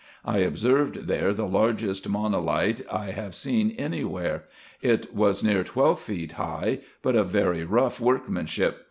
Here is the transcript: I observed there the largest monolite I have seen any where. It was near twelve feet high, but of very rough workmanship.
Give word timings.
I 0.25 0.39
observed 0.39 1.05
there 1.05 1.31
the 1.31 1.45
largest 1.45 2.09
monolite 2.09 2.81
I 2.91 3.11
have 3.11 3.35
seen 3.35 3.75
any 3.77 4.03
where. 4.03 4.45
It 4.81 5.13
was 5.13 5.43
near 5.43 5.63
twelve 5.63 5.99
feet 5.99 6.31
high, 6.31 6.79
but 7.03 7.15
of 7.15 7.29
very 7.29 7.63
rough 7.65 7.99
workmanship. 7.99 8.79